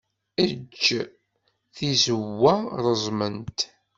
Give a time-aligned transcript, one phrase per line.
[0.43, 0.83] Eǧǧ
[1.75, 3.59] tizewwa reẓment.